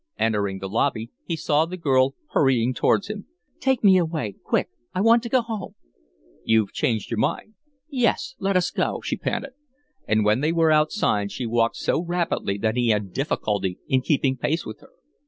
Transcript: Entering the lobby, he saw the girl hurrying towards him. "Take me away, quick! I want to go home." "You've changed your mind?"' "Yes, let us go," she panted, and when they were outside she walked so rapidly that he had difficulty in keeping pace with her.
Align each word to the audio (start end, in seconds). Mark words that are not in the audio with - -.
Entering 0.17 0.57
the 0.57 0.67
lobby, 0.67 1.11
he 1.25 1.35
saw 1.35 1.63
the 1.67 1.77
girl 1.77 2.15
hurrying 2.31 2.73
towards 2.73 3.07
him. 3.07 3.27
"Take 3.59 3.83
me 3.83 3.97
away, 3.99 4.33
quick! 4.43 4.67
I 4.95 5.01
want 5.01 5.21
to 5.21 5.29
go 5.29 5.41
home." 5.41 5.75
"You've 6.43 6.73
changed 6.73 7.11
your 7.11 7.19
mind?"' 7.19 7.53
"Yes, 7.87 8.33
let 8.39 8.57
us 8.57 8.71
go," 8.71 9.01
she 9.03 9.15
panted, 9.15 9.51
and 10.07 10.25
when 10.25 10.39
they 10.39 10.53
were 10.53 10.71
outside 10.71 11.31
she 11.31 11.45
walked 11.45 11.77
so 11.77 12.03
rapidly 12.03 12.57
that 12.57 12.75
he 12.75 12.87
had 12.89 13.13
difficulty 13.13 13.77
in 13.87 14.01
keeping 14.01 14.35
pace 14.37 14.65
with 14.65 14.79
her. 14.81 14.89